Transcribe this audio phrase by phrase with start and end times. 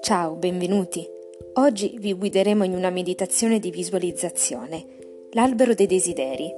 [0.00, 1.08] Ciao, benvenuti.
[1.54, 4.84] Oggi vi guideremo in una meditazione di visualizzazione,
[5.32, 6.52] l'albero dei desideri.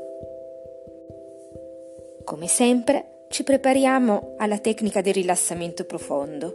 [2.24, 6.54] Come sempre, ci prepariamo alla tecnica del rilassamento profondo.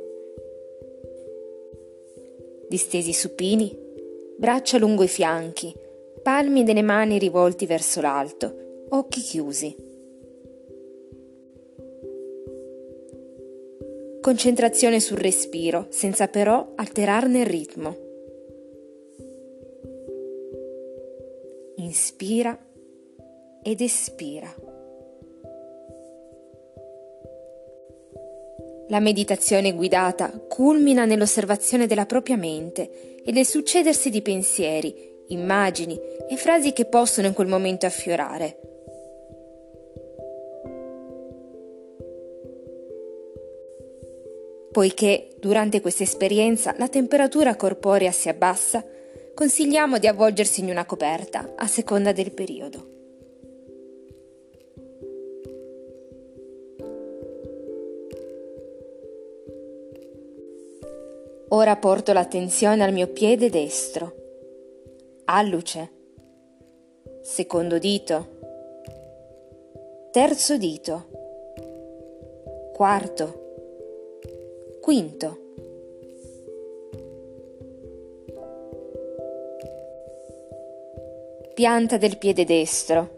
[2.68, 3.78] Distesi supini,
[4.38, 5.72] braccia lungo i fianchi,
[6.24, 8.56] palmi delle mani rivolti verso l'alto,
[8.90, 9.87] occhi chiusi.
[14.28, 17.96] Concentrazione sul respiro, senza però alterarne il ritmo.
[21.78, 22.60] Inspira
[23.64, 24.54] ed espira.
[28.90, 34.94] La meditazione guidata culmina nell'osservazione della propria mente e nel succedersi di pensieri,
[35.28, 38.77] immagini e frasi che possono in quel momento affiorare.
[44.78, 48.86] Poiché durante questa esperienza la temperatura corporea si abbassa,
[49.34, 52.88] consigliamo di avvolgersi in una coperta a seconda del periodo.
[61.48, 64.14] Ora porto l'attenzione al mio piede destro.
[65.26, 65.92] Alluce,
[67.24, 68.28] secondo dito,
[70.12, 71.08] terzo dito,
[72.76, 73.46] quarto,
[74.88, 75.38] quinto.
[81.54, 83.10] Pianta del piede destro,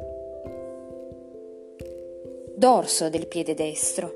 [2.56, 4.14] dorso del piede destro,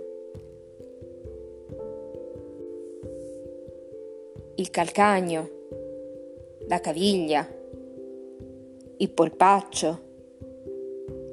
[4.55, 5.49] il calcagno,
[6.67, 7.47] la caviglia,
[8.97, 9.99] il polpaccio,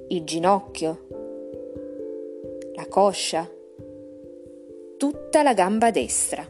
[0.09, 0.99] il ginocchio,
[2.75, 3.51] la coscia,
[5.01, 6.47] tutta la gamba destra.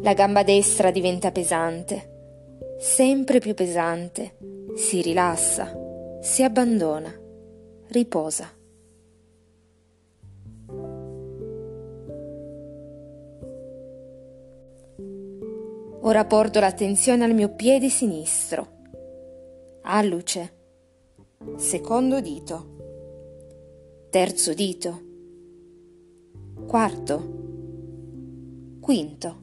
[0.00, 4.36] La gamba destra diventa pesante, sempre più pesante,
[4.76, 5.76] si rilassa,
[6.20, 7.12] si abbandona,
[7.88, 8.48] riposa.
[16.02, 18.68] Ora porto l'attenzione al mio piede sinistro.
[19.82, 20.58] Alluce.
[21.56, 22.69] Secondo dito.
[24.10, 25.00] Terzo dito.
[26.66, 27.22] Quarto.
[28.80, 29.36] Quinto.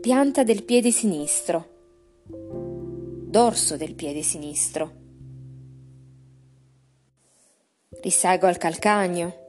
[0.00, 1.68] Pianta del piede sinistro.
[2.26, 4.90] Dorso del piede sinistro.
[8.00, 9.44] Risalgo al calcagno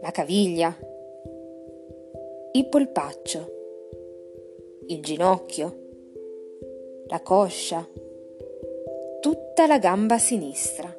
[0.00, 0.72] la caviglia,
[2.52, 3.52] il polpaccio,
[4.86, 5.76] il ginocchio,
[7.08, 7.84] la coscia,
[9.20, 10.94] tutta la gamba sinistra.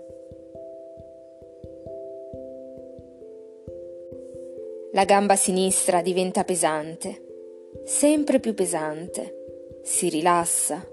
[4.91, 10.85] La gamba sinistra diventa pesante, sempre più pesante, si rilassa,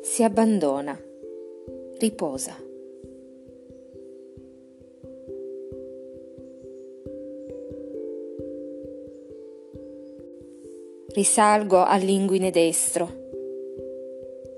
[0.00, 0.96] si abbandona,
[1.98, 2.56] riposa.
[11.08, 13.08] Risalgo all'inguine destro,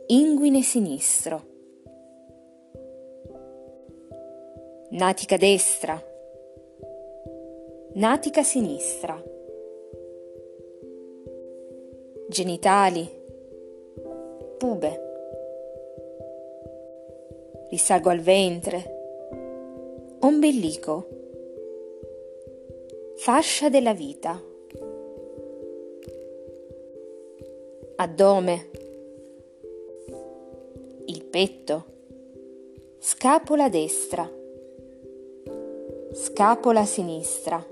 [0.09, 1.50] inguine sinistro,
[4.91, 6.03] natica destra,
[7.95, 9.23] natica sinistra,
[12.29, 13.09] genitali,
[14.59, 15.09] pube.
[17.71, 21.07] Risalgo al ventre, ombelico,
[23.17, 24.43] fascia della vita.
[28.01, 28.71] addome,
[31.05, 31.85] il petto,
[32.99, 34.40] scapola destra,
[36.13, 37.65] scapola sinistra,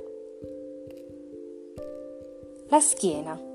[2.69, 3.47] la schiena.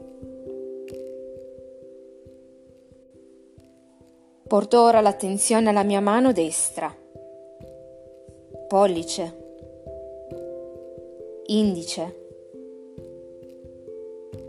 [4.45, 6.93] Porto ora l'attenzione alla mia mano destra,
[8.67, 9.37] pollice,
[11.45, 12.15] indice,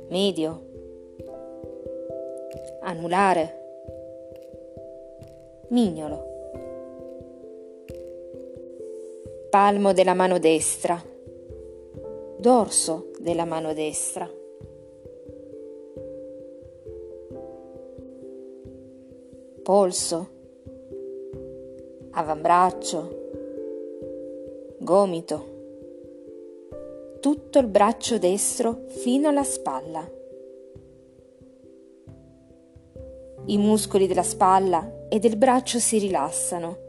[0.08, 0.62] medio,
[2.80, 3.62] anulare,
[5.68, 6.33] mignolo,
[9.54, 11.00] palmo della mano destra,
[12.38, 14.28] dorso della mano destra.
[19.62, 20.28] polso,
[22.10, 23.28] avambraccio,
[24.80, 25.44] gomito,
[27.20, 30.10] tutto il braccio destro fino alla spalla.
[33.44, 36.83] I muscoli della spalla e del braccio si rilassano.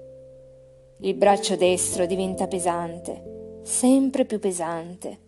[1.00, 5.20] Il braccio destro diventa pesante, sempre più pesante.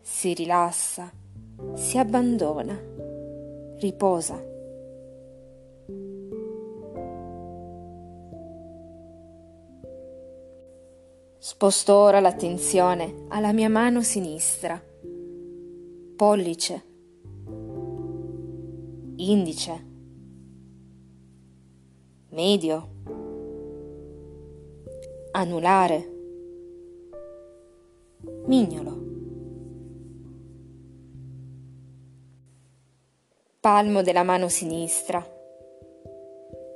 [0.00, 1.10] Si rilassa,
[1.74, 2.80] si abbandona,
[3.78, 4.40] riposa.
[11.38, 14.80] Sposto ora l'attenzione alla mia mano sinistra,
[16.16, 16.84] pollice,
[19.16, 19.86] indice,
[22.30, 22.95] medio,
[25.36, 26.10] anulare,
[28.46, 29.04] mignolo,
[33.60, 35.24] palmo della mano sinistra,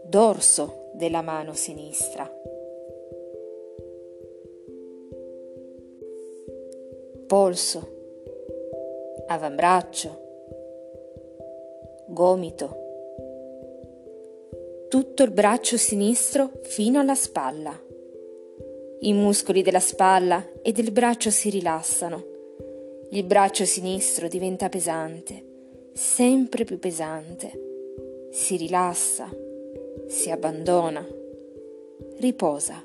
[0.04, 2.30] dorso della mano sinistra.
[7.26, 7.78] polso,
[9.28, 10.20] avambraccio,
[12.08, 12.76] gomito,
[14.88, 17.89] tutto il braccio sinistro fino alla spalla.
[19.02, 22.22] I muscoli della spalla e del braccio si rilassano.
[23.12, 25.42] Il braccio sinistro diventa pesante,
[25.94, 28.28] sempre più pesante.
[28.30, 29.30] Si rilassa,
[30.06, 31.02] si abbandona,
[32.18, 32.84] riposa.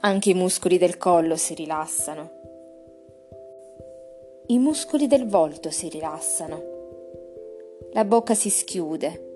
[0.00, 2.30] Anche i muscoli del collo si rilassano.
[4.48, 6.72] I muscoli del volto si rilassano.
[7.94, 9.32] La bocca si schiude.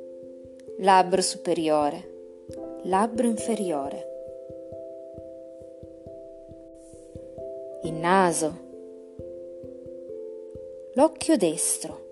[0.79, 2.09] Labbro superiore.
[2.85, 4.07] Labbro inferiore.
[7.83, 8.67] Il naso.
[10.95, 12.07] L'occhio destro.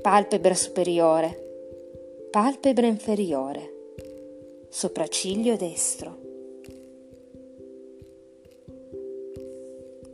[0.00, 2.28] Palpebra superiore.
[2.30, 3.74] Palpebra inferiore.
[4.68, 6.20] Sopracciglio destro.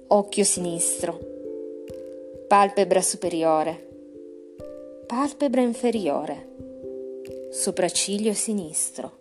[0.09, 1.19] occhio sinistro,
[2.47, 3.87] palpebra superiore,
[5.07, 6.47] palpebra inferiore,
[7.57, 9.13] sopracciglio sinistro.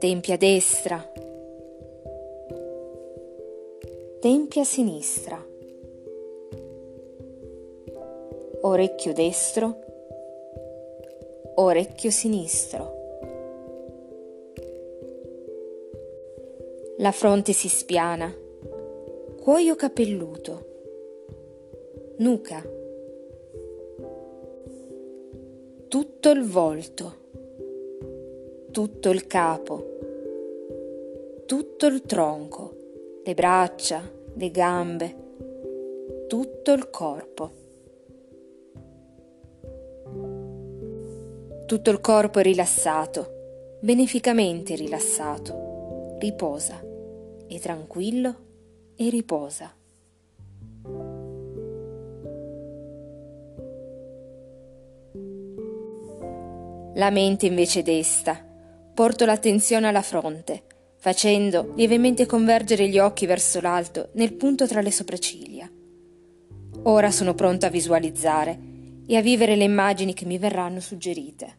[0.00, 1.08] Tempia destra,
[4.20, 5.40] tempia sinistra,
[8.62, 9.76] orecchio destro,
[11.54, 12.96] orecchio sinistro.
[16.96, 18.34] La fronte si spiana,
[19.40, 20.66] cuoio capelluto,
[22.16, 22.77] nuca,
[25.88, 27.16] tutto il volto,
[28.70, 29.86] tutto il capo,
[31.46, 32.76] tutto il tronco,
[33.24, 34.02] le braccia,
[34.34, 35.16] le gambe,
[36.26, 37.50] tutto il corpo.
[41.64, 46.82] Tutto il corpo è rilassato, beneficamente rilassato, riposa
[47.46, 48.34] e tranquillo
[48.94, 49.77] e riposa.
[56.98, 58.44] La mente invece desta.
[58.92, 60.64] Porto l'attenzione alla fronte,
[60.96, 65.70] facendo lievemente convergere gli occhi verso l'alto nel punto tra le sopracciglia.
[66.82, 68.58] Ora sono pronta a visualizzare
[69.06, 71.56] e a vivere le immagini che mi verranno suggerite.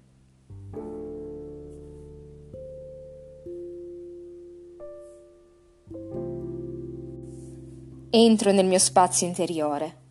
[8.09, 10.08] Entro nel mio spazio interiore.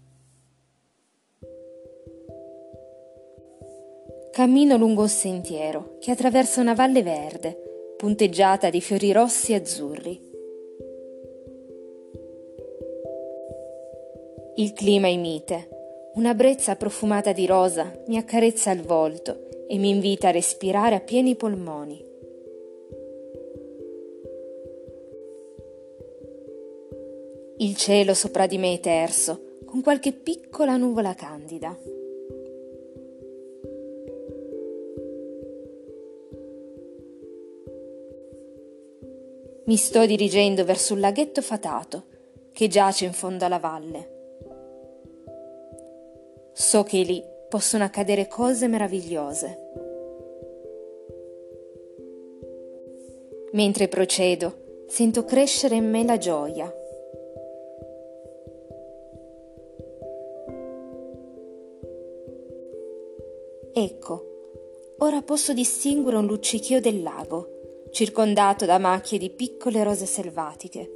[4.38, 10.21] Cammino lungo un sentiero che attraversa una valle verde, punteggiata di fiori rossi e azzurri.
[14.54, 19.88] Il clima è mite, una brezza profumata di rosa mi accarezza il volto e mi
[19.88, 22.00] invita a respirare a pieni polmoni.
[27.57, 31.76] Il cielo sopra di me è terso, con qualche piccola nuvola candida.
[39.69, 42.05] Mi sto dirigendo verso un laghetto fatato
[42.53, 44.17] che giace in fondo alla valle.
[46.55, 49.59] So che lì possono accadere cose meravigliose.
[53.53, 56.73] Mentre procedo, sento crescere in me la gioia
[63.75, 67.58] Ecco, ora posso distinguere un luccichio del lago,
[67.90, 70.92] circondato da macchie di piccole rose selvatiche.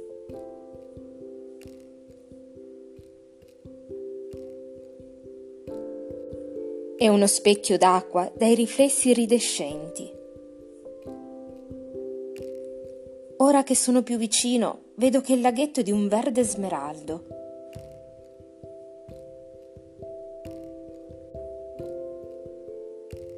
[6.97, 10.21] È uno specchio d'acqua dai riflessi iridescenti.
[13.43, 17.23] ora che sono più vicino, vedo che il laghetto è di un verde smeraldo.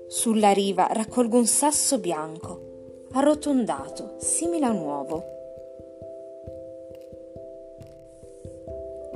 [0.07, 2.64] Sulla riva raccolgo un sasso bianco,
[3.17, 5.23] arrotondato, simile a un uovo.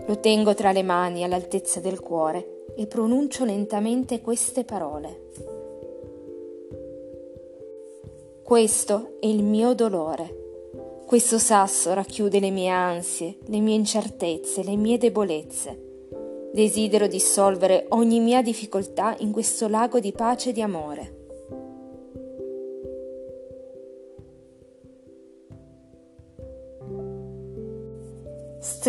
[0.07, 5.27] Lo tengo tra le mani all'altezza del cuore e pronuncio lentamente queste parole.
[8.41, 10.37] Questo è il mio dolore.
[11.05, 15.87] Questo sasso racchiude le mie ansie, le mie incertezze, le mie debolezze.
[16.53, 21.18] Desidero dissolvere ogni mia difficoltà in questo lago di pace e di amore.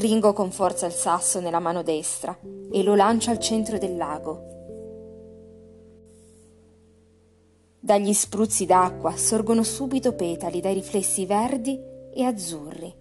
[0.01, 2.35] Stringo con forza il sasso nella mano destra
[2.73, 4.45] e lo lancio al centro del lago.
[7.79, 11.79] Dagli spruzzi d'acqua sorgono subito petali dai riflessi verdi
[12.15, 12.97] e azzurri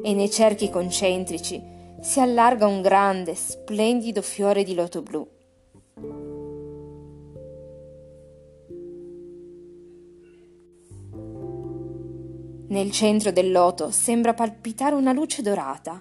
[0.00, 1.60] e nei cerchi concentrici
[2.00, 5.28] si allarga un grande, splendido fiore di loto blu.
[12.68, 16.00] Nel centro del loto sembra palpitare una luce dorata.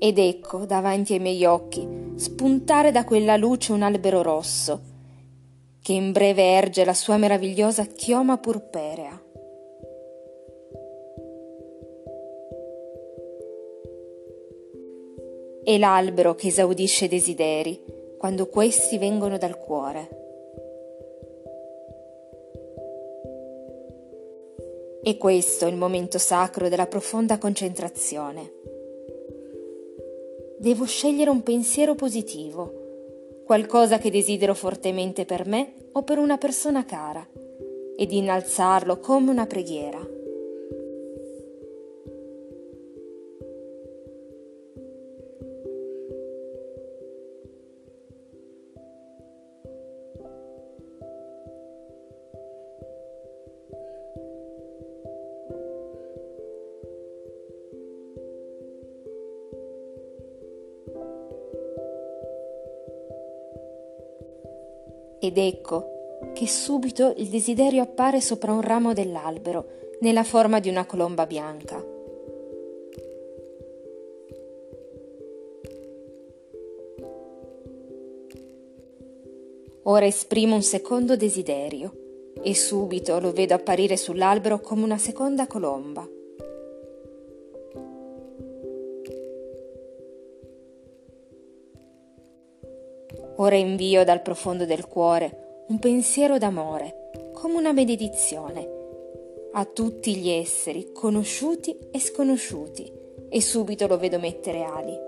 [0.00, 4.80] Ed ecco davanti ai miei occhi spuntare da quella luce un albero rosso,
[5.82, 9.22] che in breve erge la sua meravigliosa chioma purpurea.
[15.64, 17.82] È l'albero che esaudisce i desideri
[18.16, 20.08] quando questi vengono dal cuore.
[25.02, 28.67] E questo è il momento sacro della profonda concentrazione.
[30.60, 36.84] Devo scegliere un pensiero positivo, qualcosa che desidero fortemente per me o per una persona
[36.84, 37.24] cara,
[37.96, 40.07] ed innalzarlo come una preghiera.
[65.20, 65.96] Ed ecco
[66.34, 69.66] che subito il desiderio appare sopra un ramo dell'albero,
[70.00, 71.84] nella forma di una colomba bianca.
[79.84, 81.92] Ora esprimo un secondo desiderio
[82.42, 86.06] e subito lo vedo apparire sull'albero come una seconda colomba.
[93.36, 98.76] Ora invio dal profondo del cuore un pensiero d'amore, come una benedizione,
[99.52, 102.90] a tutti gli esseri, conosciuti e sconosciuti,
[103.28, 105.06] e subito lo vedo mettere ali.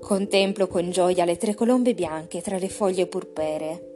[0.00, 3.93] Contemplo con gioia le tre colombe bianche tra le foglie purperee.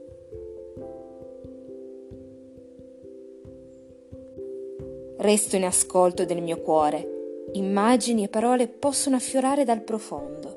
[5.28, 7.50] Resto in ascolto del mio cuore.
[7.52, 10.56] Immagini e parole possono affiorare dal profondo.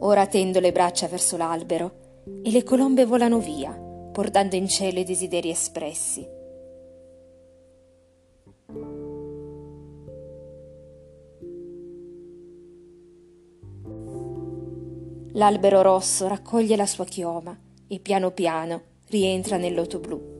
[0.00, 1.92] Ora tendo le braccia verso l'albero
[2.42, 3.81] e le colombe volano via
[4.12, 6.40] portando in cielo i desideri espressi.
[15.34, 20.30] L'albero rosso raccoglie la sua chioma e piano piano rientra nel loto blu.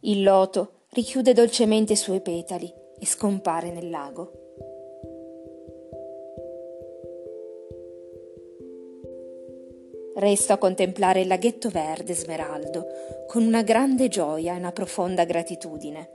[0.00, 4.39] Il loto richiude dolcemente i suoi petali e scompare nel lago.
[10.20, 12.84] Resto a contemplare il laghetto verde smeraldo
[13.26, 16.10] con una grande gioia e una profonda gratitudine.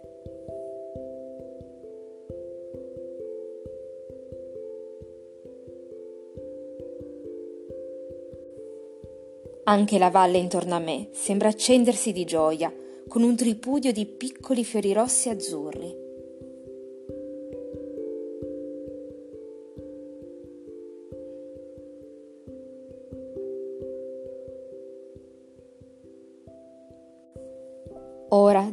[9.63, 12.71] Anche la valle intorno a me sembra accendersi di gioia
[13.07, 16.04] con un tripudio di piccoli fiori rossi e azzurri.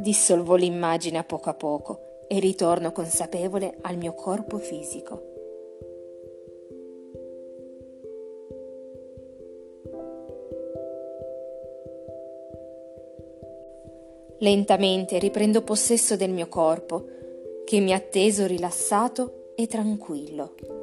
[0.02, 5.30] Dissolvo l'immagine a poco a poco e ritorno consapevole al mio corpo fisico.
[14.40, 17.06] Lentamente riprendo possesso del mio corpo,
[17.64, 20.81] che mi ha atteso rilassato e tranquillo.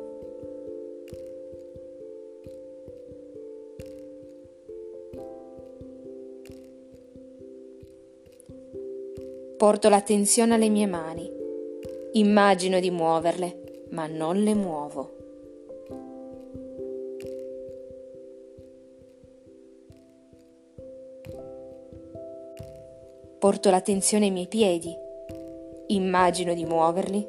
[9.60, 11.30] Porto l'attenzione alle mie mani.
[12.14, 15.12] Immagino di muoverle, ma non le muovo.
[23.38, 24.96] Porto l'attenzione ai miei piedi.
[25.88, 27.28] Immagino di muoverli,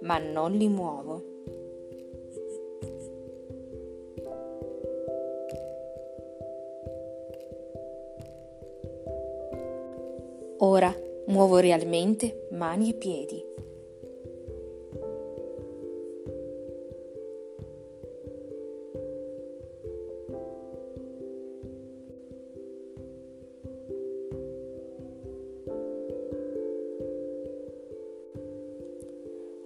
[0.00, 1.24] ma non li muovo.
[10.60, 13.44] Ora muovo realmente mani e piedi.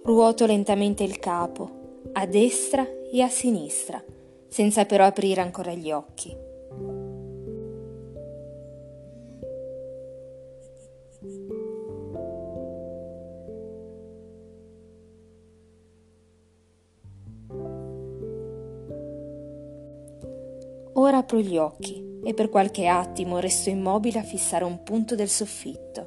[0.03, 1.69] Ruoto lentamente il capo,
[2.13, 4.03] a destra e a sinistra,
[4.47, 6.50] senza però aprire ancora gli occhi.
[21.39, 26.00] Gli occhi e per qualche attimo resto immobile a fissare un punto del soffitto.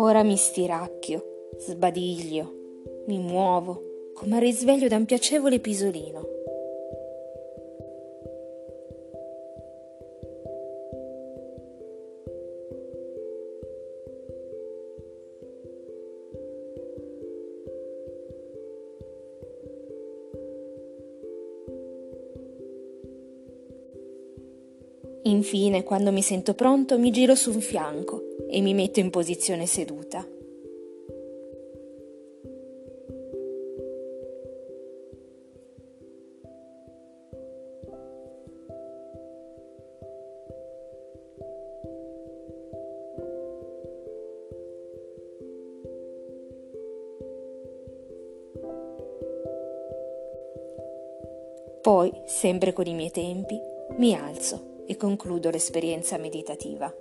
[0.00, 6.36] Ora mi stiracchio, sbadiglio, mi muovo come risveglio da un piacevole pisolino.
[25.24, 29.66] Infine, quando mi sento pronto, mi giro su un fianco e mi metto in posizione
[29.66, 30.26] seduta.
[51.80, 53.58] Poi, sempre con i miei tempi,
[53.96, 56.94] mi alzo e concludo l'esperienza meditativa.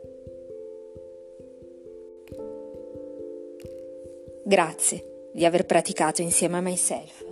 [4.48, 7.27] Grazie di aver praticato insieme a myself.